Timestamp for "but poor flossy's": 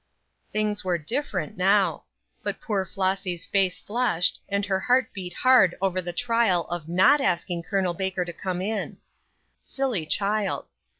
2.41-3.45